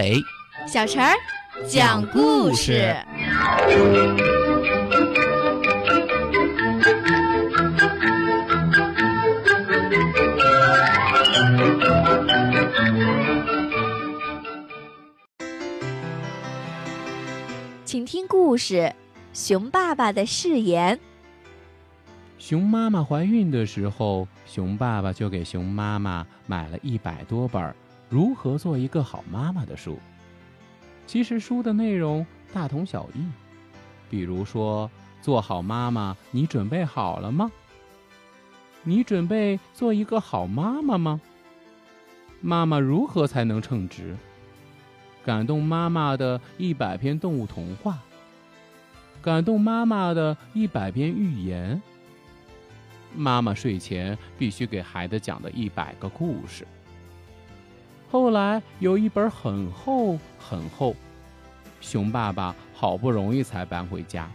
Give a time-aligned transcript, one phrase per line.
[0.00, 0.24] 马尾，
[0.66, 1.14] 小陈儿
[1.68, 2.96] 讲故事。
[17.84, 18.74] 请听故事
[19.34, 20.96] 《熊爸爸的誓言》。
[22.38, 27.74] 熊妈妈怀孕的时候，熊爸爸就给熊妈妈买了一百多本
[28.10, 29.98] 如何做一个好妈妈的书。
[31.06, 33.24] 其实书的内容大同小异，
[34.10, 34.90] 比如说，
[35.22, 37.50] 做好妈妈，你准备好了吗？
[38.82, 41.20] 你准备做一个好妈妈吗？
[42.40, 44.16] 妈妈如何才能称职？
[45.24, 47.98] 感动妈妈的一百篇动物童话，
[49.22, 51.80] 感动妈妈的一百篇寓言。
[53.14, 56.66] 妈妈睡前必须给孩子讲的一百个故事。
[58.10, 60.96] 后来有一本很厚很厚，
[61.80, 64.28] 熊爸爸好不容易才搬回家。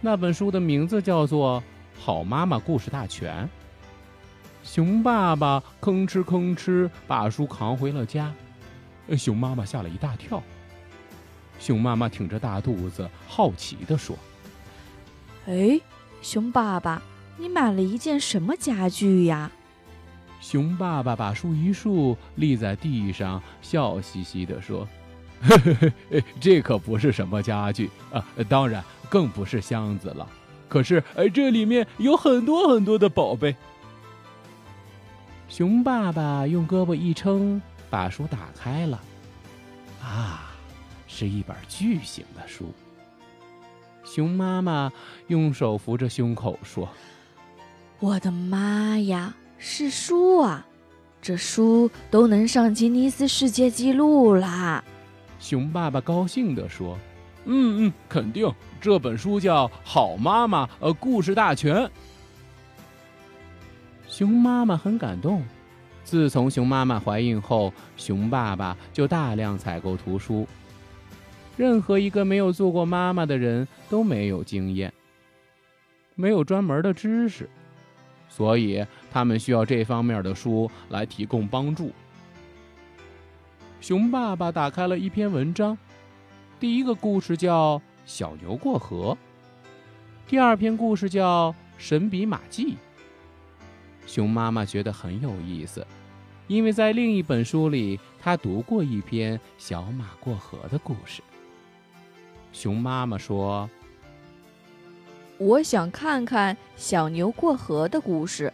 [0.00, 1.62] 那本书的名字叫做
[2.00, 3.44] 《好妈妈故事大全》。
[4.62, 8.32] 熊爸爸吭哧吭哧把书扛回了家。
[9.16, 10.42] 熊妈妈吓了一大跳。
[11.58, 14.16] 熊妈妈挺着大肚子，好奇地说
[15.46, 15.80] ：“哎，
[16.22, 17.02] 熊爸爸，
[17.36, 19.52] 你买了一件什么家具呀？”
[20.48, 24.86] 熊爸爸把书一竖，立在地上，笑嘻嘻地说
[25.42, 30.24] ：“嘿嘿嘿这可不是什么家具啊，当然更不是箱子了。
[30.68, 31.02] 可是，
[31.34, 33.56] 这里面有很多很多的宝贝。”
[35.50, 37.60] 熊爸爸用胳膊一撑。
[37.90, 39.00] 把书打开了，
[40.00, 40.52] 啊，
[41.08, 42.72] 是一本巨型的书。
[44.04, 44.92] 熊妈妈
[45.26, 46.88] 用手扶着胸口说
[47.98, 50.66] ：“我的妈呀，是书啊！
[51.22, 54.82] 这书都能上吉尼斯世界纪录啦！”
[55.40, 56.98] 熊爸爸高兴地说
[57.46, 61.90] ：“嗯嗯，肯定，这本书叫《好妈妈》呃，故事大全。”
[64.08, 65.42] 熊妈妈很感动。
[66.04, 70.46] 自从熊妈妈怀孕后，熊爸爸就大量采购图书。
[71.56, 74.92] 任何一个没有做过妈妈的人都没有经验，
[76.14, 77.50] 没有专门的知识，
[78.28, 81.92] 所以他们需要这方面的书来提供帮助。
[83.80, 85.76] 熊爸爸打开了一篇文章，
[86.58, 89.16] 第一个故事叫《小牛过河》，
[90.28, 92.72] 第二篇故事叫《神笔马记》。
[94.06, 95.86] 熊妈妈觉得很有意思，
[96.46, 101.22] 因为在另一本书里，她读过一篇小马过河的故事。
[102.52, 103.68] 熊妈妈说
[105.38, 108.52] ：“我想看看小牛过河的故事，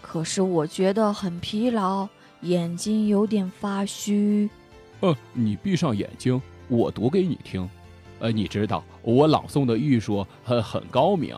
[0.00, 2.08] 可是我觉得很疲劳，
[2.42, 4.48] 眼睛有点发虚。
[5.00, 7.68] ”“呃，你闭上眼睛，我读给你听。
[8.18, 11.36] 呃，你知道我朗诵的艺术很很高明。”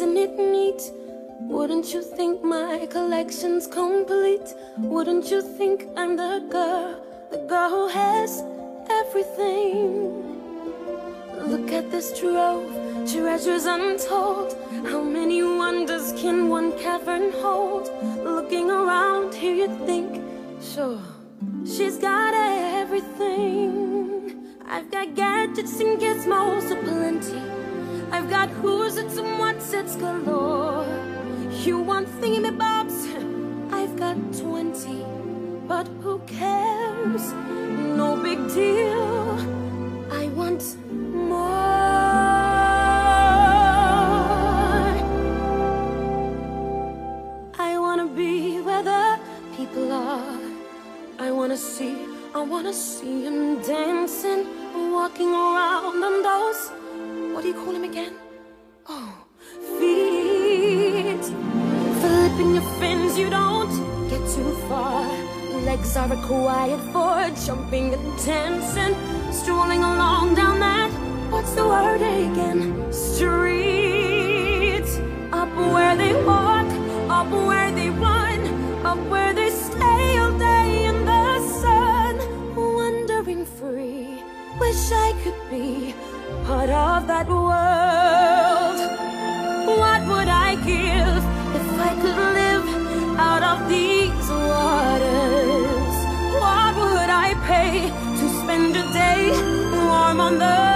[0.00, 0.90] Isn't it neat?
[1.40, 4.54] Wouldn't you think my collection's complete?
[4.78, 8.42] Wouldn't you think I'm the girl, the girl who has
[8.88, 10.24] everything?
[11.50, 12.72] Look at this trove,
[13.12, 14.56] treasures untold.
[14.86, 17.90] How many wonders can one cavern hold?
[18.24, 20.24] Looking around here, you'd think,
[20.62, 21.02] sure,
[21.66, 24.46] she's got everything.
[24.66, 27.59] I've got gadgets and gizmos aplenty.
[28.12, 30.84] I've got who's it's and what's it's galore.
[31.64, 33.06] You want thingy me bobs?
[33.72, 35.04] I've got twenty,
[35.68, 37.32] but who cares?
[37.96, 39.38] No big deal.
[40.10, 41.46] I want more.
[47.68, 49.20] I wanna be where the
[49.56, 50.38] people are.
[51.20, 51.94] I wanna see,
[52.34, 54.46] I wanna see them dancing,
[54.92, 56.79] walking around on those
[57.40, 58.12] what do you call him again?
[58.86, 59.14] Oh,
[59.78, 61.24] feet.
[62.02, 65.08] Flipping your fins, you don't get too far.
[65.62, 68.94] Legs are required for jumping and dancing.
[69.32, 70.90] Strolling along down that,
[71.30, 72.92] what's the word again?
[72.92, 73.89] Street.
[87.20, 88.80] wide world.
[89.66, 91.22] What would I give
[91.60, 92.66] if I could live
[93.18, 95.94] out of these waters?
[96.40, 97.90] What would I pay
[98.20, 99.30] to spend a day
[99.86, 100.69] warm on the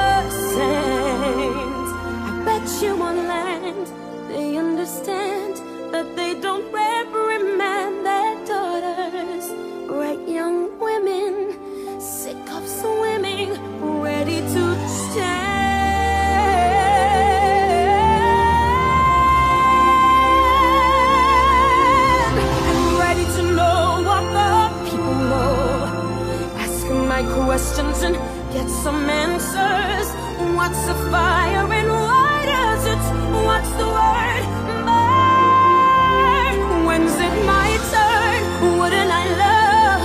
[27.33, 28.17] questions and
[28.53, 30.09] get some answers.
[30.57, 33.03] What's a fire and why does it?
[33.47, 34.45] What's the word?
[34.87, 36.57] Burn.
[36.87, 38.43] When's it my turn?
[38.79, 40.03] Wouldn't I love,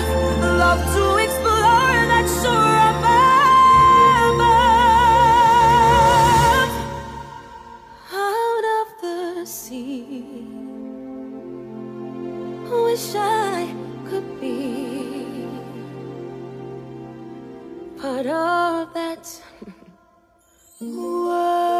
[0.63, 4.39] love to explore that shore above?
[8.13, 10.47] Out of the sea.
[12.89, 13.73] Wish I
[14.09, 14.98] could be
[18.01, 19.41] part of that
[20.79, 21.79] world.